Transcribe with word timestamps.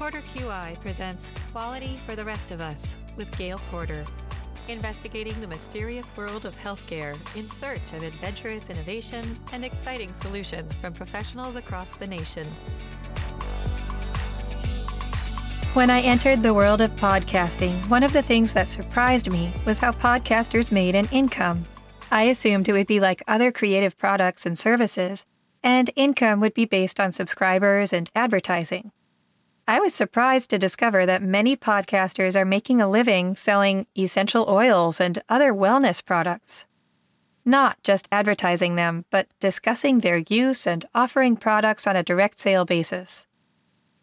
Porter 0.00 0.22
QI 0.34 0.80
presents 0.80 1.30
Quality 1.52 1.98
for 2.06 2.16
the 2.16 2.24
Rest 2.24 2.52
of 2.52 2.62
Us 2.62 2.94
with 3.18 3.36
Gail 3.36 3.58
Porter, 3.70 4.02
investigating 4.66 5.38
the 5.42 5.46
mysterious 5.46 6.16
world 6.16 6.46
of 6.46 6.54
healthcare 6.54 7.12
in 7.36 7.46
search 7.46 7.82
of 7.92 8.02
adventurous 8.02 8.70
innovation 8.70 9.22
and 9.52 9.62
exciting 9.62 10.10
solutions 10.14 10.74
from 10.74 10.94
professionals 10.94 11.54
across 11.54 11.96
the 11.96 12.06
nation. 12.06 12.44
When 15.74 15.90
I 15.90 16.00
entered 16.00 16.38
the 16.38 16.54
world 16.54 16.80
of 16.80 16.92
podcasting, 16.92 17.86
one 17.90 18.02
of 18.02 18.14
the 18.14 18.22
things 18.22 18.54
that 18.54 18.68
surprised 18.68 19.30
me 19.30 19.52
was 19.66 19.76
how 19.76 19.92
podcasters 19.92 20.72
made 20.72 20.94
an 20.94 21.08
income. 21.12 21.66
I 22.10 22.22
assumed 22.22 22.70
it 22.70 22.72
would 22.72 22.86
be 22.86 23.00
like 23.00 23.22
other 23.28 23.52
creative 23.52 23.98
products 23.98 24.46
and 24.46 24.58
services, 24.58 25.26
and 25.62 25.90
income 25.94 26.40
would 26.40 26.54
be 26.54 26.64
based 26.64 26.98
on 26.98 27.12
subscribers 27.12 27.92
and 27.92 28.10
advertising. 28.14 28.92
I 29.70 29.78
was 29.78 29.94
surprised 29.94 30.50
to 30.50 30.58
discover 30.58 31.06
that 31.06 31.22
many 31.22 31.56
podcasters 31.56 32.34
are 32.34 32.44
making 32.44 32.80
a 32.80 32.90
living 32.90 33.36
selling 33.36 33.86
essential 33.96 34.46
oils 34.48 35.00
and 35.00 35.16
other 35.28 35.52
wellness 35.54 36.04
products. 36.04 36.66
Not 37.44 37.80
just 37.84 38.08
advertising 38.10 38.74
them, 38.74 39.04
but 39.10 39.28
discussing 39.38 40.00
their 40.00 40.24
use 40.28 40.66
and 40.66 40.84
offering 40.92 41.36
products 41.36 41.86
on 41.86 41.94
a 41.94 42.02
direct 42.02 42.40
sale 42.40 42.64
basis. 42.64 43.28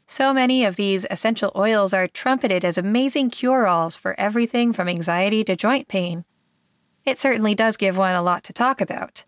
So 0.07 0.33
many 0.33 0.63
of 0.63 0.77
these 0.77 1.05
essential 1.11 1.51
oils 1.53 1.93
are 1.93 2.07
trumpeted 2.07 2.63
as 2.63 2.77
amazing 2.77 3.29
cure 3.29 3.67
alls 3.67 3.97
for 3.97 4.17
everything 4.17 4.71
from 4.71 4.87
anxiety 4.87 5.43
to 5.43 5.57
joint 5.57 5.89
pain. 5.89 6.23
It 7.03 7.17
certainly 7.17 7.55
does 7.55 7.75
give 7.75 7.97
one 7.97 8.15
a 8.15 8.23
lot 8.23 8.45
to 8.45 8.53
talk 8.53 8.79
about. 8.79 9.25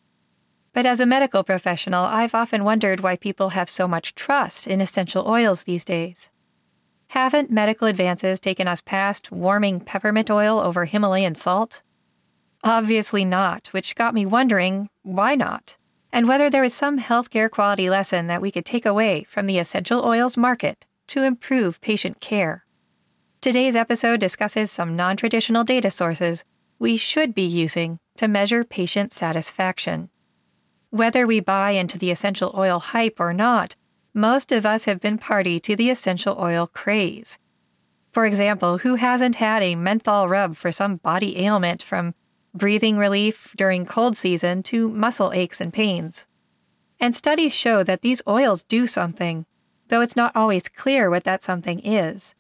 But 0.74 0.86
as 0.86 1.00
a 1.00 1.06
medical 1.06 1.44
professional, 1.44 2.04
I've 2.06 2.36
often 2.36 2.64
wondered 2.64 3.00
why 3.00 3.16
people 3.16 3.50
have 3.50 3.70
so 3.70 3.88
much 3.88 4.16
trust 4.16 4.68
in 4.68 4.82
essential 4.82 5.28
oils 5.28 5.64
these 5.64 5.84
days. 5.84 6.30
Haven't 7.10 7.50
medical 7.50 7.88
advances 7.88 8.40
taken 8.40 8.68
us 8.68 8.82
past 8.82 9.32
warming 9.32 9.80
peppermint 9.80 10.30
oil 10.30 10.60
over 10.60 10.86
Himalayan 10.86 11.34
salt? 11.34 11.82
Obviously 12.64 13.26
not, 13.26 13.68
which 13.68 13.96
got 13.96 14.14
me 14.14 14.26
wondering 14.26 14.90
why 15.02 15.34
not? 15.34 15.76
And 16.12 16.28
whether 16.28 16.50
there 16.50 16.64
is 16.64 16.74
some 16.74 17.00
healthcare 17.00 17.50
quality 17.50 17.90
lesson 17.90 18.28
that 18.28 18.42
we 18.42 18.52
could 18.52 18.66
take 18.66 18.86
away 18.86 19.24
from 19.24 19.48
the 19.48 19.58
essential 19.58 20.06
oils 20.06 20.38
market 20.38 20.86
to 21.08 21.24
improve 21.24 21.82
patient 21.82 22.20
care. 22.20 22.66
Today's 23.42 23.76
episode 23.76 24.20
discusses 24.20 24.70
some 24.70 24.96
non 24.96 25.18
traditional 25.18 25.64
data 25.64 25.90
sources 25.90 26.44
we 26.78 26.98
should 26.98 27.34
be 27.34 27.46
using 27.46 28.00
to 28.18 28.28
measure 28.28 28.64
patient 28.64 29.14
satisfaction. 29.14 30.10
Whether 30.92 31.28
we 31.28 31.40
buy 31.40 31.72
into 31.72 32.00
the 32.00 32.10
essential 32.10 32.52
oil 32.58 32.80
hype 32.80 33.20
or 33.20 33.32
not, 33.32 33.76
most 34.14 34.52
of 34.52 34.66
us 34.66 34.86
have 34.86 35.00
been 35.00 35.20
party 35.20 35.60
to 35.60 35.76
the 35.76 35.92
essential 35.92 36.36
oil 36.40 36.66
craze. 36.66 37.38
For 38.12 38.26
example, 38.26 38.80
who 38.80 38.96
hasn't 38.96 39.36
had 39.36 39.62
a 39.62 39.76
menthol 39.76 40.28
rub 40.28 40.56
for 40.56 40.72
some 40.72 40.96
body 40.96 41.38
ailment 41.38 41.84
from 41.84 42.16
breathing 42.56 42.98
relief 42.98 43.54
during 43.56 43.86
cold 43.86 44.18
season 44.18 44.64
to 44.64 44.90
muscle 44.90 45.32
aches 45.32 45.62
and 45.62 45.72
pains? 45.72 46.26
And 47.00 47.16
studies 47.16 47.54
show 47.54 47.84
that 47.84 48.02
these 48.02 48.24
oils 48.28 48.64
do 48.64 48.88
something, 48.88 49.46
though 49.90 50.02
it's 50.02 50.16
not 50.16 50.36
always 50.36 50.68
clear 50.68 51.10
what 51.12 51.24
that 51.24 51.44
something 51.44 51.80
is. 51.82 52.34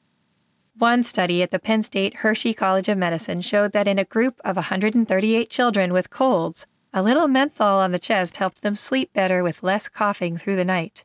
One 0.75 1.03
study 1.03 1.43
at 1.43 1.51
the 1.51 1.59
Penn 1.59 1.83
State 1.83 2.15
Hershey 2.15 2.55
College 2.55 2.89
of 2.89 2.97
Medicine 2.97 3.41
showed 3.41 3.73
that 3.73 3.87
in 3.87 3.99
a 3.99 4.05
group 4.05 4.39
of 4.43 4.55
138 4.55 5.49
children 5.51 5.93
with 5.93 6.09
colds, 6.09 6.65
a 6.93 7.03
little 7.03 7.27
menthol 7.27 7.79
on 7.79 7.91
the 7.91 7.99
chest 7.99 8.37
helped 8.37 8.61
them 8.61 8.75
sleep 8.75 9.13
better 9.13 9.43
with 9.43 9.63
less 9.63 9.87
coughing 9.87 10.37
through 10.37 10.55
the 10.55 10.65
night, 10.65 11.03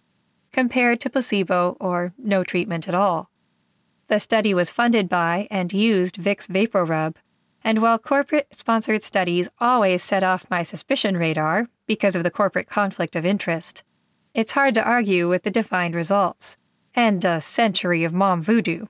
compared 0.52 1.00
to 1.00 1.10
placebo 1.10 1.77
or 1.80 2.14
no 2.16 2.42
treatment 2.42 2.88
at 2.88 2.94
all. 2.94 3.30
The 4.06 4.20
study 4.20 4.55
was 4.55 4.70
funded 4.70 5.08
by 5.08 5.48
and 5.50 5.73
used 5.73 6.17
Vicks 6.17 6.46
VapoRub, 6.46 7.17
and 7.62 7.80
while 7.80 7.98
corporate 7.98 8.48
sponsored 8.52 9.02
studies 9.02 9.48
always 9.58 10.02
set 10.02 10.23
off 10.23 10.50
my 10.50 10.62
suspicion 10.62 11.17
radar 11.17 11.68
because 11.86 12.14
of 12.14 12.23
the 12.23 12.30
corporate 12.30 12.68
conflict 12.68 13.17
of 13.17 13.24
interest, 13.24 13.83
it's 14.34 14.52
hard 14.52 14.74
to 14.74 14.84
argue 14.84 15.28
with 15.28 15.42
the 15.42 15.50
defined 15.50 15.94
results 15.94 16.56
and 16.94 17.24
a 17.24 17.40
century 17.40 18.05
of 18.05 18.12
mom 18.12 18.42
voodoo. 18.42 18.86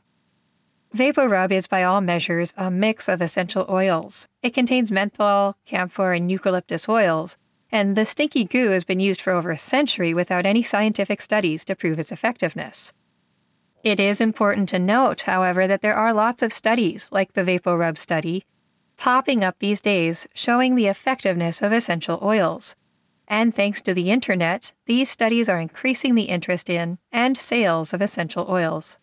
VapoRub 0.95 1.51
is 1.51 1.67
by 1.67 1.83
all 1.83 2.01
measures 2.01 2.53
a 2.57 2.71
mix 2.71 3.09
of 3.09 3.21
essential 3.21 3.67
oils. 3.69 4.29
It 4.43 4.55
contains 4.55 4.93
menthol, 4.93 5.57
camphor, 5.67 6.13
and 6.13 6.31
eucalyptus 6.31 6.89
oils, 6.89 7.37
and 7.73 7.97
the 7.97 8.05
stinky 8.05 8.45
goo 8.45 8.71
has 8.71 8.85
been 8.85 9.01
used 9.01 9.21
for 9.21 9.33
over 9.33 9.51
a 9.51 9.59
century 9.59 10.15
without 10.15 10.47
any 10.47 10.63
scientific 10.63 11.21
studies 11.21 11.65
to 11.65 11.75
prove 11.75 11.99
its 11.99 12.13
effectiveness. 12.13 12.93
It 13.83 13.99
is 13.99 14.21
important 14.21 14.69
to 14.69 14.79
note, 14.79 15.23
however, 15.23 15.67
that 15.67 15.83
there 15.83 15.97
are 15.97 16.15
lots 16.15 16.45
of 16.45 16.53
studies, 16.53 17.09
like 17.11 17.33
the 17.33 17.43
VapoRub 17.43 17.99
study, 17.99 18.45
popping 18.97 19.43
up 19.43 19.59
these 19.59 19.81
days 19.81 20.29
showing 20.33 20.77
the 20.77 20.87
effectiveness 20.87 21.61
of 21.61 21.73
essential 21.73 22.21
oils. 22.23 22.77
And 23.27 23.53
thanks 23.53 23.83
to 23.83 23.95
the 23.95 24.13
internet, 24.13 24.75
these 24.87 25.11
studies 25.11 25.49
are 25.49 25.59
increasing 25.59 26.15
the 26.15 26.31
interest 26.31 26.71
in 26.71 26.99
and 27.11 27.37
sales 27.37 27.93
of 27.93 28.01
essential 28.01 28.47
oils. 28.49 28.99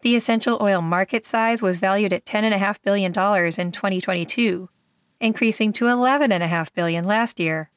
The 0.00 0.14
essential 0.14 0.58
oil 0.60 0.82
market 0.82 1.24
size 1.24 1.62
was 1.62 1.78
valued 1.78 2.12
at 2.12 2.26
$10.5 2.26 2.82
billion 2.82 3.08
in 3.08 3.72
2022, 3.72 4.68
increasing 5.20 5.72
to 5.72 5.86
11.5 5.86 6.72
billion 6.74 7.04
last 7.04 7.40
year, 7.40 7.70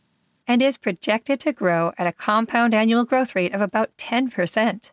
and 0.45 0.61
is 0.61 0.77
projected 0.77 1.39
to 1.39 1.53
grow 1.53 1.93
at 1.97 2.07
a 2.07 2.13
compound 2.13 2.73
annual 2.73 3.05
growth 3.05 3.35
rate 3.35 3.53
of 3.53 3.61
about 3.61 3.95
10%. 3.97 4.91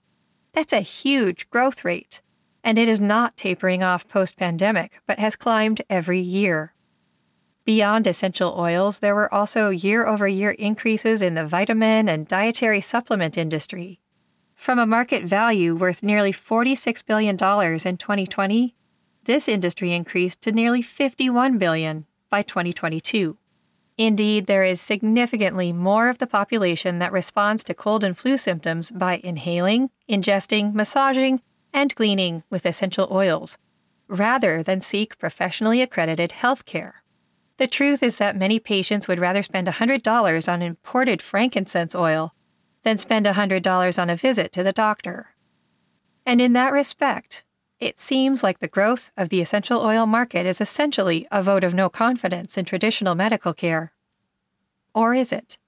That's 0.53 0.72
a 0.72 0.81
huge 0.81 1.50
growth 1.50 1.84
rate, 1.84 2.22
and 2.62 2.78
it 2.78 2.88
is 2.88 3.00
not 3.00 3.37
tapering 3.37 3.82
off 3.82 4.08
post 4.08 4.37
pandemic, 4.37 5.00
but 5.06 5.19
has 5.19 5.34
climbed 5.37 5.82
every 5.91 6.20
year. 6.20 6.75
Beyond 7.64 8.06
essential 8.06 8.54
oils, 8.56 9.00
there 9.00 9.14
were 9.14 9.32
also 9.34 9.70
year 9.70 10.06
over 10.06 10.28
year 10.28 10.53
increases 10.53 11.20
in 11.20 11.34
the 11.34 11.44
vitamin 11.44 12.08
and 12.08 12.28
dietary 12.28 12.81
supplement 12.81 13.37
industry, 13.37 13.98
from 14.56 14.78
a 14.81 14.87
market 14.87 15.22
value 15.22 15.77
worth 15.77 16.03
nearly 16.03 16.33
$46 16.33 17.05
billion 17.06 17.34
in 17.34 17.97
2020, 17.97 18.75
this 19.25 19.49
industry 19.49 19.93
increased 19.93 20.41
to 20.43 20.50
nearly 20.50 20.83
51 20.83 21.59
billion 21.59 22.06
by 22.31 22.43
2022. 22.43 23.39
Indeed, 23.99 24.47
there 24.47 24.65
is 24.65 24.81
significantly 24.81 25.72
more 25.72 26.09
of 26.09 26.19
the 26.19 26.27
population 26.27 26.99
that 26.99 27.12
responds 27.12 27.65
to 27.65 27.75
cold 27.75 28.03
and 28.03 28.17
flu 28.17 28.37
symptoms 28.37 28.91
by 28.91 29.21
inhaling, 29.22 29.91
ingesting, 30.09 30.75
massaging, 30.75 31.41
and 31.73 31.94
cleaning 31.94 32.43
with 32.50 32.67
essential 32.67 33.09
oils, 33.11 33.59
rather 34.09 34.62
than 34.62 34.81
seek 34.81 35.19
professionally 35.19 35.81
accredited 35.81 36.33
health 36.33 36.65
care. 36.67 37.03
The 37.59 37.67
truth 37.67 38.03
is 38.03 38.19
that 38.19 38.37
many 38.37 38.59
patients 38.59 39.09
would 39.09 39.19
rather 39.19 39.43
spend 39.43 39.67
$100 39.67 40.53
on 40.53 40.62
imported 40.62 41.23
frankincense 41.23 41.94
oil 41.94 42.34
than 42.86 42.97
spend 42.97 43.26
$100 43.26 43.98
on 43.98 44.08
a 44.08 44.14
visit 44.14 44.52
to 44.52 44.62
the 44.62 44.72
doctor. 44.72 45.30
And 46.24 46.41
in 46.41 46.52
that 46.52 46.72
respect, 46.72 47.42
it 47.80 47.98
seems 47.98 48.44
like 48.44 48.60
the 48.60 48.69
growth 48.69 49.10
of 49.16 49.28
the 49.28 49.41
essential 49.41 49.82
oil 49.82 50.06
market 50.06 50.47
is 50.47 50.60
essentially 50.60 51.26
a 51.32 51.42
vote 51.42 51.64
of 51.64 51.75
no 51.75 51.88
confidence 51.88 52.56
in 52.56 52.64
traditional 52.64 53.16
medical 53.16 53.52
care. 53.52 53.92
Or 54.94 55.14
is 55.14 55.32
it? 55.32 55.58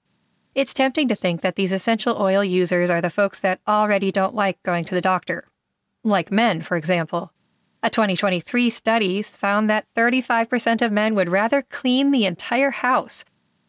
It's 0.55 0.73
tempting 0.73 1.09
to 1.09 1.15
think 1.15 1.41
that 1.41 1.57
these 1.57 1.73
essential 1.73 2.15
oil 2.17 2.41
users 2.41 2.89
are 2.89 3.01
the 3.01 3.09
folks 3.09 3.41
that 3.41 3.59
already 3.67 4.13
don't 4.13 4.33
like 4.33 4.63
going 4.63 4.85
to 4.85 4.95
the 4.95 5.01
doctor. 5.01 5.43
Like 6.05 6.31
men, 6.31 6.61
for 6.61 6.77
example. 6.77 7.33
A 7.83 7.89
2023 7.89 8.69
study 8.69 9.21
found 9.23 9.69
that 9.69 9.87
35% 9.93 10.81
of 10.81 10.93
men 10.93 11.15
would 11.15 11.27
rather 11.27 11.63
clean 11.63 12.11
the 12.11 12.25
entire 12.25 12.71
house 12.71 13.25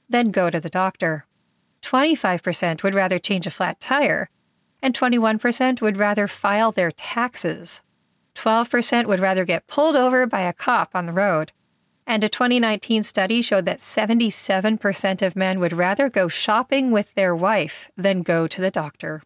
than 0.09 0.31
go 0.31 0.51
to 0.51 0.61
the 0.61 0.71
doctor. 0.71 1.27
25% 1.83 2.83
would 2.83 2.95
rather 2.95 3.19
change 3.19 3.47
a 3.47 3.51
flat 3.51 3.81
tire, 3.81 4.29
and 4.83 4.95
21% 4.95 5.81
would 5.81 5.97
rather 5.97 6.29
file 6.29 6.73
their 6.73 6.91
taxes. 6.91 7.83
12% 8.35 9.07
would 9.07 9.21
rather 9.21 9.45
get 9.45 9.67
pulled 9.67 9.97
over 9.97 10.27
by 10.27 10.41
a 10.41 10.53
cop 10.53 10.91
on 10.95 11.07
the 11.07 11.13
road. 11.13 11.53
And 12.07 12.25
a 12.25 12.29
2019 12.29 13.03
study 13.03 13.43
showed 13.43 13.67
that 13.67 13.81
77% 13.81 15.23
of 15.23 15.37
men 15.37 15.61
would 15.61 15.73
rather 15.73 16.09
go 16.09 16.29
shopping 16.29 16.91
with 16.91 17.15
their 17.15 17.37
wife 17.37 17.91
than 17.97 18.23
go 18.23 18.47
to 18.47 18.61
the 18.61 18.71
doctor. 18.71 19.23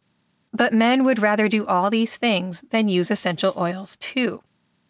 But 0.53 0.73
men 0.73 1.05
would 1.05 1.19
rather 1.19 1.49
do 1.49 1.67
all 1.67 1.91
these 1.91 2.17
things 2.17 2.63
than 2.71 2.89
use 2.89 3.11
essential 3.11 3.55
oils 3.57 3.97
too. 3.97 4.43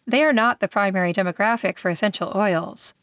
They 0.05 0.23
are 0.23 0.33
not 0.33 0.59
the 0.59 0.67
primary 0.67 1.13
demographic 1.13 1.79
for 1.79 1.89
essential 1.89 2.31
oils. 2.35 2.93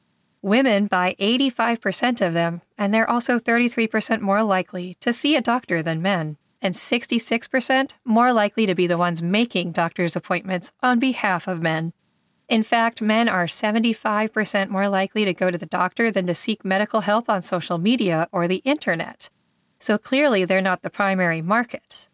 Women 0.45 0.87
buy 0.87 1.15
85% 1.21 2.21
of 2.27 2.33
them, 2.33 2.63
and 2.77 2.93
they're 2.93 3.09
also 3.09 3.39
33% 3.39 4.21
more 4.21 4.43
likely 4.43 4.95
to 4.95 5.13
see 5.13 5.37
a 5.37 5.41
doctor 5.41 5.85
than 5.85 6.03
men, 6.03 6.37
and 6.61 6.75
66% 6.75 7.95
more 8.05 8.33
likely 8.33 8.67
to 8.67 8.75
be 8.75 8.89
the 8.89 8.99
ones 8.99 9.23
making 9.23 9.71
doctor's 9.71 10.17
appointments 10.17 10.73
on 10.83 10.99
behalf 10.99 11.47
of 11.47 11.63
men. 11.63 11.93
In 12.49 12.65
fact, 12.65 13.01
men 13.01 13.29
are 13.29 13.47
75% 13.47 14.69
more 14.69 14.89
likely 14.89 15.25
to 15.25 15.33
go 15.33 15.49
to 15.49 15.57
the 15.57 15.65
doctor 15.65 16.11
than 16.11 16.27
to 16.27 16.35
seek 16.35 16.65
medical 16.65 17.03
help 17.03 17.31
on 17.31 17.43
social 17.43 17.79
media 17.79 18.29
or 18.33 18.49
the 18.49 18.63
internet. 18.65 19.31
So 19.79 19.97
clearly, 19.97 20.45
they're 20.45 20.61
not 20.61 20.83
the 20.83 20.91
primary 20.91 21.41
market. 21.41 22.09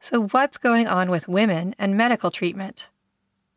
So, 0.00 0.26
what's 0.28 0.56
going 0.56 0.86
on 0.86 1.10
with 1.10 1.28
women 1.28 1.74
and 1.78 1.96
medical 1.96 2.30
treatment? 2.30 2.90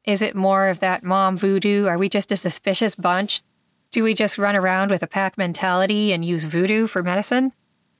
Is 0.03 0.21
it 0.21 0.35
more 0.35 0.67
of 0.67 0.79
that 0.79 1.03
mom 1.03 1.37
voodoo? 1.37 1.87
Are 1.87 1.97
we 1.97 2.07
just 2.07 2.31
a 2.31 2.37
suspicious 2.37 2.93
bunch? 2.93 3.41
Do 3.91 4.03
we 4.03 4.13
just 4.13 4.37
run 4.37 4.55
around 4.55 4.91
with 4.91 5.01
a 5.01 5.07
pack 5.07 5.37
mentality 5.37 6.11
and 6.11 6.23
use 6.23 6.43
voodoo 6.43 6.87
for 6.87 7.01
medicine? 7.01 7.53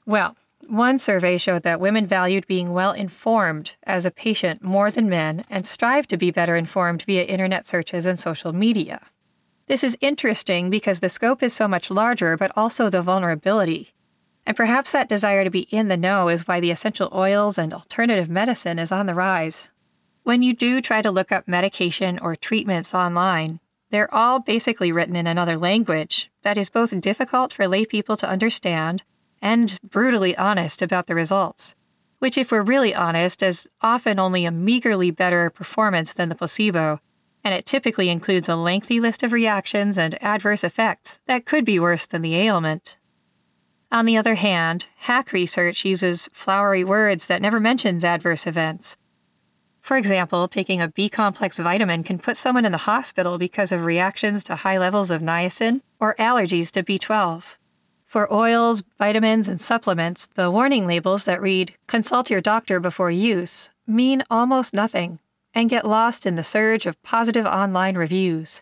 Well, 0.06 0.36
one 0.66 0.98
survey 0.98 1.38
showed 1.38 1.62
that 1.62 1.80
women 1.80 2.06
valued 2.06 2.46
being 2.46 2.72
well 2.72 2.92
informed 2.92 3.76
as 3.84 4.04
a 4.04 4.10
patient 4.10 4.62
more 4.62 4.90
than 4.90 5.08
men 5.08 5.44
and 5.48 5.66
strive 5.66 6.06
to 6.08 6.18
be 6.18 6.30
better 6.30 6.56
informed 6.56 7.02
via 7.02 7.24
internet 7.24 7.66
searches 7.66 8.04
and 8.04 8.18
social 8.18 8.52
media. 8.52 9.00
This 9.66 9.82
is 9.82 9.96
interesting 10.00 10.68
because 10.68 11.00
the 11.00 11.08
scope 11.08 11.42
is 11.42 11.52
so 11.52 11.68
much 11.68 11.90
larger, 11.90 12.36
but 12.36 12.52
also 12.54 12.90
the 12.90 13.02
vulnerability. 13.02 13.94
And 14.44 14.56
perhaps 14.56 14.92
that 14.92 15.08
desire 15.08 15.44
to 15.44 15.50
be 15.50 15.68
in 15.70 15.88
the 15.88 15.96
know 15.96 16.28
is 16.28 16.48
why 16.48 16.60
the 16.60 16.70
essential 16.70 17.10
oils 17.14 17.58
and 17.58 17.72
alternative 17.72 18.28
medicine 18.28 18.78
is 18.78 18.92
on 18.92 19.06
the 19.06 19.14
rise. 19.14 19.70
When 20.22 20.42
you 20.42 20.54
do 20.54 20.80
try 20.80 21.00
to 21.00 21.10
look 21.10 21.32
up 21.32 21.48
medication 21.48 22.18
or 22.18 22.36
treatments 22.36 22.94
online, 22.94 23.60
they're 23.90 24.12
all 24.12 24.40
basically 24.40 24.92
written 24.92 25.16
in 25.16 25.26
another 25.26 25.56
language 25.56 26.30
that 26.42 26.58
is 26.58 26.70
both 26.70 26.98
difficult 27.00 27.52
for 27.52 27.64
laypeople 27.64 28.18
to 28.18 28.28
understand 28.28 29.02
and 29.40 29.78
brutally 29.82 30.36
honest 30.36 30.82
about 30.82 31.06
the 31.06 31.14
results, 31.14 31.74
which, 32.18 32.36
if 32.36 32.50
we're 32.50 32.62
really 32.62 32.94
honest, 32.94 33.42
is 33.42 33.68
often 33.80 34.18
only 34.18 34.44
a 34.44 34.50
meagerly 34.50 35.10
better 35.10 35.50
performance 35.50 36.12
than 36.12 36.28
the 36.28 36.34
placebo, 36.34 37.00
and 37.44 37.54
it 37.54 37.64
typically 37.64 38.08
includes 38.08 38.48
a 38.48 38.56
lengthy 38.56 39.00
list 39.00 39.22
of 39.22 39.32
reactions 39.32 39.96
and 39.96 40.22
adverse 40.22 40.64
effects 40.64 41.20
that 41.26 41.46
could 41.46 41.64
be 41.64 41.78
worse 41.78 42.04
than 42.04 42.22
the 42.22 42.36
ailment. 42.36 42.98
On 43.90 44.04
the 44.04 44.18
other 44.18 44.34
hand, 44.34 44.86
hack 44.98 45.32
research 45.32 45.84
uses 45.84 46.28
flowery 46.32 46.84
words 46.84 47.26
that 47.26 47.40
never 47.40 47.58
mentions 47.58 48.04
adverse 48.04 48.46
events. 48.46 48.96
For 49.88 49.96
example, 49.96 50.48
taking 50.48 50.82
a 50.82 50.88
B 50.88 51.08
complex 51.08 51.58
vitamin 51.58 52.04
can 52.04 52.18
put 52.18 52.36
someone 52.36 52.66
in 52.66 52.72
the 52.72 52.84
hospital 52.92 53.38
because 53.38 53.72
of 53.72 53.86
reactions 53.86 54.44
to 54.44 54.56
high 54.56 54.76
levels 54.76 55.10
of 55.10 55.22
niacin 55.22 55.80
or 55.98 56.14
allergies 56.16 56.70
to 56.72 56.82
B12. 56.82 57.56
For 58.04 58.30
oils, 58.30 58.82
vitamins, 58.98 59.48
and 59.48 59.58
supplements, 59.58 60.26
the 60.34 60.50
warning 60.50 60.86
labels 60.86 61.24
that 61.24 61.40
read, 61.40 61.72
consult 61.86 62.28
your 62.28 62.42
doctor 62.42 62.80
before 62.80 63.10
use, 63.10 63.70
mean 63.86 64.22
almost 64.28 64.74
nothing 64.74 65.20
and 65.54 65.70
get 65.70 65.86
lost 65.88 66.26
in 66.26 66.34
the 66.34 66.44
surge 66.44 66.84
of 66.84 67.02
positive 67.02 67.46
online 67.46 67.96
reviews. 67.96 68.60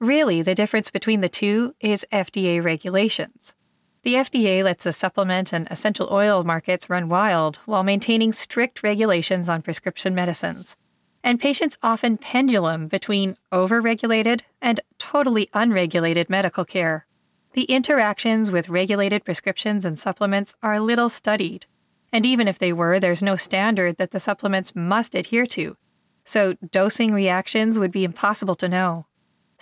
Really, 0.00 0.40
the 0.40 0.54
difference 0.54 0.90
between 0.90 1.20
the 1.20 1.28
two 1.28 1.74
is 1.80 2.06
FDA 2.10 2.64
regulations. 2.64 3.54
The 4.02 4.14
FDA 4.14 4.64
lets 4.64 4.82
the 4.82 4.92
supplement 4.92 5.52
and 5.52 5.68
essential 5.70 6.08
oil 6.10 6.42
markets 6.42 6.90
run 6.90 7.08
wild 7.08 7.60
while 7.66 7.84
maintaining 7.84 8.32
strict 8.32 8.82
regulations 8.82 9.48
on 9.48 9.62
prescription 9.62 10.12
medicines. 10.12 10.76
And 11.22 11.38
patients 11.38 11.78
often 11.84 12.18
pendulum 12.18 12.88
between 12.88 13.36
overregulated 13.52 14.40
and 14.60 14.80
totally 14.98 15.48
unregulated 15.54 16.28
medical 16.28 16.64
care. 16.64 17.06
The 17.52 17.64
interactions 17.64 18.50
with 18.50 18.68
regulated 18.68 19.24
prescriptions 19.24 19.84
and 19.84 19.96
supplements 19.96 20.56
are 20.64 20.80
little 20.80 21.08
studied. 21.08 21.66
And 22.12 22.26
even 22.26 22.48
if 22.48 22.58
they 22.58 22.72
were, 22.72 22.98
there's 22.98 23.22
no 23.22 23.36
standard 23.36 23.98
that 23.98 24.10
the 24.10 24.18
supplements 24.18 24.74
must 24.74 25.14
adhere 25.14 25.46
to. 25.46 25.76
So 26.24 26.54
dosing 26.72 27.14
reactions 27.14 27.78
would 27.78 27.92
be 27.92 28.02
impossible 28.02 28.56
to 28.56 28.68
know. 28.68 29.06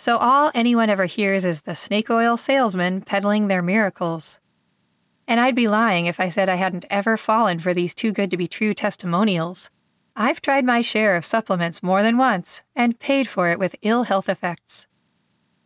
So 0.01 0.17
all 0.17 0.51
anyone 0.55 0.89
ever 0.89 1.05
hears 1.05 1.45
is 1.45 1.61
the 1.61 1.75
snake 1.75 2.09
oil 2.09 2.39
salesman 2.39 3.03
peddling 3.03 3.49
their 3.49 3.61
miracles. 3.61 4.41
And 5.29 5.39
I'd 5.39 5.55
be 5.55 5.69
lying 5.69 6.07
if 6.07 6.19
I 6.19 6.31
said 6.31 6.49
I 6.49 6.55
hadn't 6.55 6.87
ever 6.89 7.19
fallen 7.19 7.59
for 7.59 7.75
these 7.75 7.95
too 7.95 8.11
good 8.11 8.31
to 8.31 8.39
be 8.39 8.49
true 8.49 8.73
testimonials. 8.73 9.69
I've 10.17 10.41
tried 10.41 10.65
my 10.65 10.81
share 10.81 11.17
of 11.17 11.27
supplements 11.27 11.83
more 11.83 12.03
than 12.03 12.17
once 12.17 12.63
and 12.75 12.99
paid 12.99 13.29
for 13.29 13.51
it 13.51 13.59
with 13.59 13.77
ill 13.83 14.05
health 14.05 14.31
effects. 14.31 14.87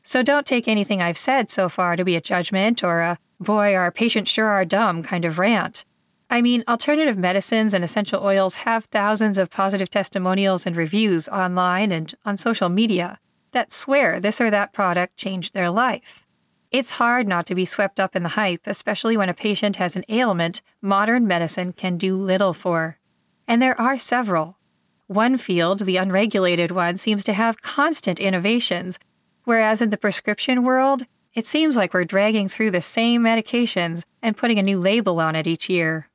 So 0.03 0.21
don't 0.21 0.49
take 0.49 0.67
anything 0.67 1.01
I've 1.01 1.17
said 1.17 1.49
so 1.49 1.69
far 1.69 1.95
to 1.95 2.05
be 2.05 2.17
a 2.17 2.21
judgment 2.21 2.83
or 2.83 3.03
a 3.03 3.19
boy, 3.39 3.77
our 3.77 3.93
patients 3.93 4.33
sure 4.33 4.49
are 4.49 4.65
dumb 4.65 5.05
kind 5.05 5.25
of 5.25 5.39
rant. 5.39 5.85
I 6.29 6.43
mean, 6.43 6.65
alternative 6.67 7.17
medicines 7.17 7.73
and 7.73 7.85
essential 7.85 8.21
oils 8.21 8.57
have 8.57 8.87
thousands 8.87 9.39
of 9.39 9.51
positive 9.51 9.91
testimonials 9.91 10.67
and 10.67 10.75
reviews 10.75 11.29
online 11.29 11.93
and 11.93 12.13
on 12.25 12.37
social 12.37 12.69
media 12.69 13.21
that 13.55 13.73
swear 13.73 14.21
this 14.21 14.41
or 14.41 14.51
that 14.51 14.73
product 14.73 15.17
changed 15.17 15.55
their 15.55 15.71
life. 15.71 16.27
It's 16.71 16.93
hard 16.93 17.27
not 17.27 17.47
to 17.47 17.55
be 17.55 17.65
swept 17.65 17.99
up 17.99 18.15
in 18.15 18.23
the 18.23 18.31
hype, 18.31 18.67
especially 18.67 19.17
when 19.17 19.29
a 19.29 19.35
patient 19.35 19.77
has 19.77 19.97
an 19.97 20.05
ailment 20.09 20.61
modern 20.83 21.27
medicine 21.27 21.73
can 21.73 21.97
do 21.97 22.17
little 22.17 22.53
for. 22.53 22.99
And 23.47 23.63
there 23.63 23.81
are 23.81 23.97
several. 23.97 24.59
One 25.07 25.37
field, 25.37 25.81
the 25.81 25.99
unregulated 25.99 26.71
one, 26.71 26.97
seems 26.97 27.25
to 27.25 27.33
have 27.33 27.63
constant 27.63 28.19
innovations, 28.19 28.99
whereas 29.45 29.81
in 29.81 29.91
the 29.91 29.97
prescription 29.97 30.63
world, 30.63 31.03
it 31.35 31.47
seems 31.47 31.77
like 31.77 31.93
we're 31.95 32.05
dragging 32.05 32.49
through 32.49 32.71
the 32.71 32.81
same 32.81 33.23
medications 33.23 34.03
and 34.23 34.37
putting 34.37 34.59
a 34.59 34.63
new 34.63 34.81
label 34.81 35.21
on 35.21 35.37
it 35.37 35.47
each 35.47 35.69
year. 35.69 36.09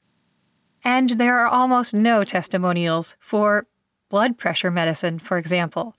And 0.84 1.12
there 1.12 1.40
are 1.40 1.48
almost 1.48 1.94
no 1.94 2.24
testimonials 2.24 3.16
for 3.20 3.68
blood 4.10 4.38
pressure 4.38 4.72
medicine, 4.72 5.20
for 5.20 5.38
example. 5.38 5.96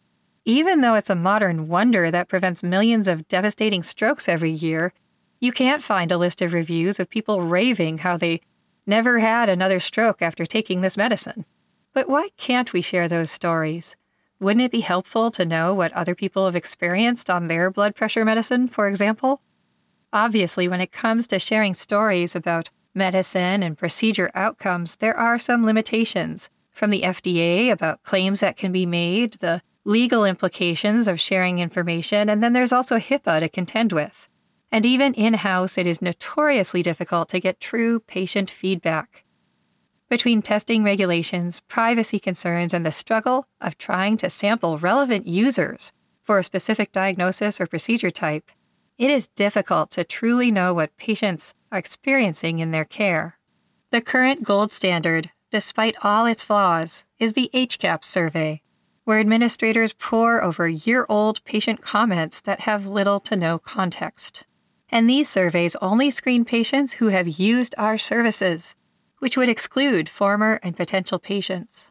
Even 0.51 0.81
though 0.81 0.97
it's 0.97 1.09
a 1.09 1.15
modern 1.15 1.69
wonder 1.69 2.11
that 2.11 2.27
prevents 2.27 2.61
millions 2.61 3.07
of 3.07 3.29
devastating 3.29 3.85
strokes 3.85 4.29
every 4.29 4.51
year, 4.51 4.93
you 5.39 5.53
can't 5.53 5.81
find 5.81 6.11
a 6.11 6.19
list 6.19 6.43
of 6.43 6.53
reviews 6.53 6.99
of 6.99 7.09
people 7.09 7.43
raving 7.43 7.99
how 7.99 8.17
they 8.17 8.41
never 8.85 9.21
had 9.21 9.49
another 9.49 9.79
stroke 9.79 10.21
after 10.21 10.45
taking 10.45 10.81
this 10.81 10.97
medicine. 10.97 11.47
But 11.95 12.09
why 12.09 12.31
can't 12.37 12.73
we 12.73 12.83
share 12.83 13.07
those 13.07 13.31
stories? 13.31 13.95
Wouldn't 14.41 14.65
it 14.65 14.73
be 14.73 14.81
helpful 14.81 15.31
to 15.31 15.47
know 15.47 15.73
what 15.73 15.93
other 15.93 16.17
people 16.17 16.47
have 16.47 16.57
experienced 16.57 17.31
on 17.31 17.47
their 17.47 17.71
blood 17.71 17.95
pressure 17.95 18.25
medicine, 18.25 18.67
for 18.67 18.89
example? 18.89 19.43
Obviously, 20.13 20.67
when 20.67 20.81
it 20.81 20.91
comes 20.91 21.29
to 21.29 21.39
sharing 21.39 21.75
stories 21.75 22.35
about 22.35 22.71
medicine 22.93 23.63
and 23.63 23.79
procedure 23.79 24.33
outcomes, 24.35 24.97
there 24.97 25.17
are 25.17 25.39
some 25.39 25.65
limitations 25.65 26.51
from 26.73 26.91
the 26.91 27.03
FDA 27.03 27.71
about 27.71 28.03
claims 28.03 28.41
that 28.41 28.57
can 28.57 28.73
be 28.73 28.85
made, 28.85 29.35
the 29.35 29.63
legal 29.85 30.25
implications 30.25 31.09
of 31.09 31.21
sharing 31.21 31.59
information, 31.59 32.29
and 32.29 32.43
then 32.43 32.53
there's 32.53 32.73
also 32.73 32.97
HIPAA 32.97 33.41
to 33.41 33.49
contend 33.49 33.93
with. 33.93 34.29
And 34.73 34.87
even 34.87 35.15
in 35.15 35.35
house, 35.35 35.79
it 35.79 35.87
is 35.87 36.03
notoriously 36.03 36.83
difficult 36.83 37.29
to 37.31 37.41
get 37.41 37.61
true 37.61 38.01
patient 38.01 38.51
feedback. 38.51 39.25
Between 40.09 40.43
testing 40.43 40.83
regulations, 40.83 41.61
privacy 41.69 42.19
concerns, 42.19 42.75
and 42.75 42.85
the 42.85 42.93
struggle 42.93 43.47
of 43.61 43.79
trying 43.79 44.17
to 44.19 44.31
sample 44.31 44.79
relevant 44.79 45.27
users 45.27 45.93
for 46.23 46.39
a 46.39 46.45
specific 46.45 46.93
diagnosis 46.93 47.61
or 47.61 47.67
procedure 47.67 48.11
type, 48.11 48.51
it 48.99 49.11
is 49.11 49.29
difficult 49.29 49.91
to 49.93 50.05
truly 50.05 50.51
know 50.51 50.75
what 50.75 50.97
patients 50.97 51.55
are 51.73 51.79
experiencing 51.79 52.59
in 52.59 52.71
their 52.71 52.85
care. 52.85 53.39
The 53.91 54.03
current 54.03 54.45
gold 54.45 54.73
standard, 54.73 55.31
despite 55.51 55.97
all 56.03 56.27
its 56.27 56.45
flaws, 56.45 57.05
is 57.19 57.33
the 57.33 57.51
HCAHPS 57.55 58.05
survey, 58.05 58.63
where 59.05 59.21
administrators 59.21 59.93
pore 59.93 60.43
over 60.43 60.69
year 60.69 61.07
old 61.09 61.43
patient 61.45 61.81
comments 61.81 62.41
that 62.41 62.61
have 62.61 62.87
little 62.87 63.21
to 63.21 63.37
no 63.37 63.59
context. 63.59 64.47
And 64.89 65.09
these 65.09 65.29
surveys 65.29 65.77
only 65.77 66.11
screen 66.11 66.45
patients 66.45 66.95
who 66.95 67.09
have 67.09 67.39
used 67.39 67.75
our 67.79 67.97
services, 67.97 68.75
which 69.21 69.37
would 69.37 69.49
exclude 69.49 70.09
former 70.09 70.59
and 70.63 70.77
potential 70.77 71.19
patients. 71.19 71.91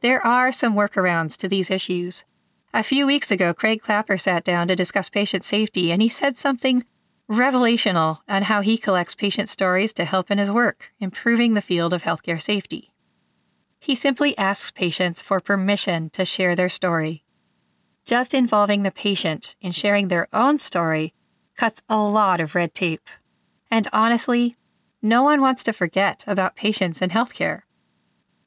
There 0.00 0.24
are 0.26 0.52
some 0.52 0.74
workarounds 0.74 1.36
to 1.38 1.48
these 1.48 1.70
issues. 1.70 2.24
A 2.74 2.82
few 2.82 3.06
weeks 3.06 3.30
ago, 3.30 3.54
Craig 3.54 3.80
Clapper 3.80 4.18
sat 4.18 4.44
down 4.44 4.68
to 4.68 4.76
discuss 4.76 5.08
patient 5.08 5.44
safety, 5.44 5.92
and 5.92 6.02
he 6.02 6.08
said 6.08 6.36
something 6.36 6.84
revelational 7.30 8.20
on 8.28 8.42
how 8.42 8.60
he 8.60 8.76
collects 8.76 9.14
patient 9.14 9.48
stories 9.48 9.92
to 9.94 10.04
help 10.04 10.30
in 10.30 10.38
his 10.38 10.50
work, 10.50 10.90
improving 10.98 11.54
the 11.54 11.62
field 11.62 11.94
of 11.94 12.02
healthcare 12.02 12.40
safety. 12.40 12.91
He 13.82 13.96
simply 13.96 14.38
asks 14.38 14.70
patients 14.70 15.22
for 15.22 15.40
permission 15.40 16.08
to 16.10 16.24
share 16.24 16.54
their 16.54 16.68
story. 16.68 17.24
Just 18.04 18.32
involving 18.32 18.84
the 18.84 18.92
patient 18.92 19.56
in 19.60 19.72
sharing 19.72 20.06
their 20.06 20.28
own 20.32 20.60
story 20.60 21.14
cuts 21.56 21.82
a 21.88 21.98
lot 21.98 22.38
of 22.38 22.54
red 22.54 22.74
tape. 22.74 23.08
And 23.72 23.88
honestly, 23.92 24.56
no 25.02 25.24
one 25.24 25.40
wants 25.40 25.64
to 25.64 25.72
forget 25.72 26.22
about 26.28 26.54
patients 26.54 27.02
in 27.02 27.10
healthcare. 27.10 27.62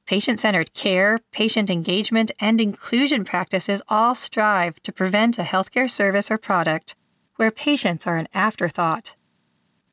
Patient 0.05 0.39
centered 0.39 0.73
care, 0.73 1.19
patient 1.33 1.69
engagement, 1.69 2.31
and 2.39 2.61
inclusion 2.61 3.25
practices 3.25 3.81
all 3.89 4.15
strive 4.15 4.81
to 4.83 4.93
prevent 4.93 5.37
a 5.37 5.41
healthcare 5.43 5.91
service 5.91 6.31
or 6.31 6.37
product 6.37 6.95
where 7.35 7.51
patients 7.51 8.07
are 8.07 8.15
an 8.15 8.29
afterthought. 8.33 9.17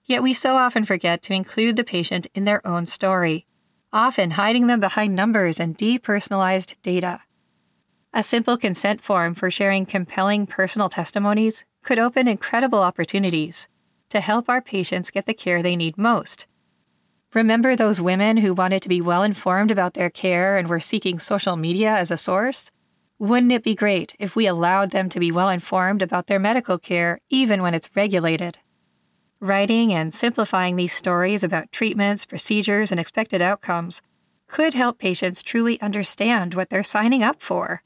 Yet 0.05 0.23
we 0.23 0.35
so 0.35 0.55
often 0.55 0.85
forget 0.85 1.21
to 1.23 1.35
include 1.35 1.75
the 1.75 1.83
patient 1.83 2.29
in 2.33 2.45
their 2.45 2.65
own 2.65 2.87
story 2.87 3.45
often 3.93 4.33
hiding 4.33 4.67
them 4.67 4.81
behind 4.81 5.15
numbers 5.15 5.61
and 5.61 5.77
depersonalized 5.77 6.75
data. 6.83 7.21
A 8.15 8.23
simple 8.23 8.57
consent 8.57 9.01
form 9.01 9.35
for 9.35 9.51
sharing 9.51 9.87
compelling 9.87 10.47
personal 10.47 10.89
testimonies 10.89 11.65
could 11.83 11.99
open 11.99 12.29
incredible 12.29 12.81
opportunities 12.81 13.69
to 14.11 14.21
help 14.21 14.49
our 14.49 14.61
patients 14.61 15.11
get 15.11 15.27
the 15.27 15.35
care 15.35 15.63
they 15.63 15.77
need 15.77 15.97
most. 15.97 16.47
Remember 17.35 17.75
those 17.75 18.01
women 18.01 18.37
who 18.37 18.53
wanted 18.53 18.83
to 18.83 18.89
be 18.91 19.01
well 19.01 19.23
informed 19.23 19.71
about 19.71 19.95
their 19.95 20.11
care 20.11 20.59
and 20.59 20.69
were 20.69 20.81
seeking 20.81 21.19
social 21.19 21.57
media 21.57 21.91
as 21.91 22.11
a 22.11 22.19
source? 22.19 22.71
Wouldn't 23.19 23.53
it 23.53 23.65
be 23.65 23.75
great 23.75 24.15
if 24.19 24.37
we 24.37 24.47
allowed 24.47 24.91
them 24.91 25.09
to 25.09 25.21
be 25.21 25.33
well 25.33 25.49
informed 25.49 26.03
about 26.03 26.27
their 26.27 26.39
medical 26.39 26.79
care 26.79 27.19
even 27.31 27.63
when 27.63 27.73
it's 27.73 27.89
regulated? 27.97 28.59
Writing 29.43 29.93
and 29.93 30.15
simplifying 30.15 30.77
these 30.77 30.93
stories 30.93 31.43
about 31.43 31.73
treatments, 31.73 32.25
procedures, 32.25 32.93
and 32.93 33.01
expected 33.01 33.43
outcomes 33.43 34.01
could 34.47 34.73
help 34.73 35.01
patients 35.01 35.43
truly 35.43 35.81
understand 35.81 36.55
what 36.55 36.71
they're 36.71 36.85
signing 36.85 37.25
up 37.25 37.43
for. 37.43 37.83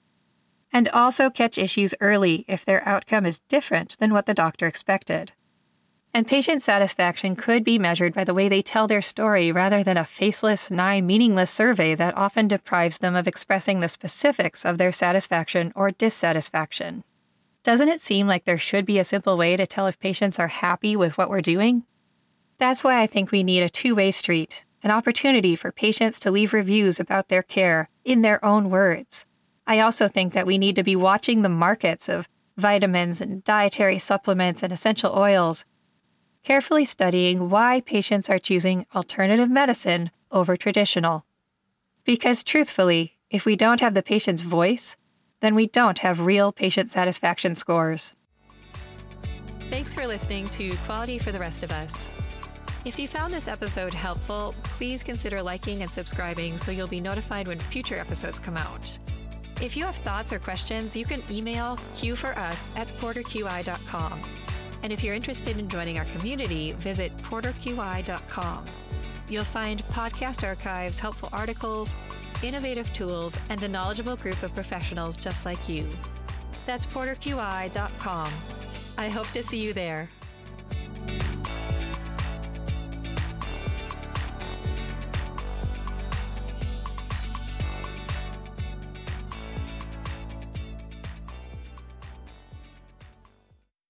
And 0.70 0.86
also 0.88 1.30
catch 1.30 1.56
issues 1.56 1.94
early 1.98 2.44
if 2.46 2.62
their 2.62 2.86
outcome 2.86 3.24
is 3.24 3.38
different 3.48 3.96
than 3.96 4.12
what 4.12 4.26
the 4.26 4.34
doctor 4.34 4.66
expected. 4.66 5.32
And 6.12 6.26
patient 6.26 6.60
satisfaction 6.60 7.34
could 7.34 7.64
be 7.64 7.78
measured 7.78 8.12
by 8.12 8.24
the 8.24 8.34
way 8.34 8.50
they 8.50 8.60
tell 8.60 8.86
their 8.86 9.00
story 9.00 9.50
rather 9.50 9.82
than 9.82 9.96
a 9.96 10.04
faceless, 10.04 10.70
nigh 10.70 11.00
meaningless 11.00 11.50
survey 11.50 11.94
that 11.94 12.18
often 12.18 12.48
deprives 12.48 12.98
them 12.98 13.16
of 13.16 13.26
expressing 13.26 13.80
the 13.80 13.88
specifics 13.88 14.66
of 14.66 14.76
their 14.76 14.92
satisfaction 14.92 15.72
or 15.74 15.90
dissatisfaction. 15.90 17.02
Doesn't 17.66 17.88
it 17.88 18.00
seem 18.00 18.28
like 18.28 18.44
there 18.44 18.58
should 18.58 18.86
be 18.86 19.00
a 19.00 19.04
simple 19.04 19.36
way 19.36 19.56
to 19.56 19.66
tell 19.66 19.88
if 19.88 19.98
patients 19.98 20.38
are 20.38 20.46
happy 20.46 20.94
with 20.94 21.18
what 21.18 21.28
we're 21.28 21.40
doing? 21.40 21.82
That's 22.58 22.84
why 22.84 23.02
I 23.02 23.08
think 23.08 23.32
we 23.32 23.42
need 23.42 23.64
a 23.64 23.68
two 23.68 23.96
way 23.96 24.12
street, 24.12 24.64
an 24.84 24.92
opportunity 24.92 25.56
for 25.56 25.72
patients 25.72 26.20
to 26.20 26.30
leave 26.30 26.52
reviews 26.52 27.00
about 27.00 27.26
their 27.26 27.42
care 27.42 27.88
in 28.04 28.22
their 28.22 28.42
own 28.44 28.70
words. 28.70 29.26
I 29.66 29.80
also 29.80 30.06
think 30.06 30.32
that 30.32 30.46
we 30.46 30.58
need 30.58 30.76
to 30.76 30.84
be 30.84 30.94
watching 30.94 31.42
the 31.42 31.48
markets 31.48 32.08
of 32.08 32.28
vitamins 32.56 33.20
and 33.20 33.42
dietary 33.42 33.98
supplements 33.98 34.62
and 34.62 34.72
essential 34.72 35.18
oils 35.18 35.64
carefully 36.44 36.84
studying 36.84 37.50
why 37.50 37.80
patients 37.80 38.30
are 38.30 38.38
choosing 38.38 38.86
alternative 38.94 39.50
medicine 39.50 40.12
over 40.30 40.56
traditional. 40.56 41.26
Because 42.04 42.44
truthfully, 42.44 43.18
if 43.28 43.44
we 43.44 43.56
don't 43.56 43.80
have 43.80 43.94
the 43.94 44.04
patient's 44.04 44.42
voice, 44.42 44.94
then 45.40 45.54
we 45.54 45.66
don't 45.66 45.98
have 45.98 46.20
real 46.20 46.52
patient 46.52 46.90
satisfaction 46.90 47.54
scores. 47.54 48.14
Thanks 49.70 49.94
for 49.94 50.06
listening 50.06 50.46
to 50.48 50.74
Quality 50.84 51.18
for 51.18 51.32
the 51.32 51.38
Rest 51.38 51.62
of 51.62 51.72
Us. 51.72 52.08
If 52.84 53.00
you 53.00 53.08
found 53.08 53.34
this 53.34 53.48
episode 53.48 53.92
helpful, 53.92 54.54
please 54.62 55.02
consider 55.02 55.42
liking 55.42 55.82
and 55.82 55.90
subscribing 55.90 56.56
so 56.56 56.70
you'll 56.70 56.86
be 56.86 57.00
notified 57.00 57.48
when 57.48 57.58
future 57.58 57.96
episodes 57.96 58.38
come 58.38 58.56
out. 58.56 58.96
If 59.60 59.76
you 59.76 59.84
have 59.84 59.96
thoughts 59.96 60.32
or 60.32 60.38
questions, 60.38 60.96
you 60.96 61.04
can 61.04 61.22
email 61.30 61.76
qforus 61.96 62.78
at 62.78 62.86
porterqi.com. 62.86 64.20
And 64.84 64.92
if 64.92 65.02
you're 65.02 65.14
interested 65.14 65.58
in 65.58 65.68
joining 65.68 65.98
our 65.98 66.04
community, 66.04 66.72
visit 66.72 67.16
porterqi.com. 67.16 68.64
You'll 69.28 69.44
find 69.44 69.84
podcast 69.86 70.46
archives, 70.46 71.00
helpful 71.00 71.28
articles, 71.32 71.96
innovative 72.42 72.92
tools, 72.92 73.38
and 73.50 73.62
a 73.62 73.68
knowledgeable 73.68 74.16
group 74.16 74.42
of 74.42 74.54
professionals 74.54 75.16
just 75.16 75.44
like 75.44 75.68
you. 75.68 75.88
That's 76.66 76.86
porterqi.com. 76.86 78.30
I 78.98 79.08
hope 79.08 79.28
to 79.28 79.42
see 79.42 79.62
you 79.62 79.72
there. 79.72 80.08